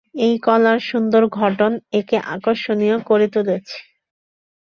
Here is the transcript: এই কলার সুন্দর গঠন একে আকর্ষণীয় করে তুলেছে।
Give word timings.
এই 0.21 0.35
কলার 0.45 0.79
সুন্দর 0.89 1.23
গঠন 1.37 1.71
একে 1.99 2.17
আকর্ষণীয় 2.35 2.97
করে 3.09 3.27
তুলেছে। 3.35 3.77